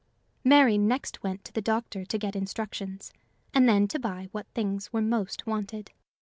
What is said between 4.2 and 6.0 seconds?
what things were most wanted.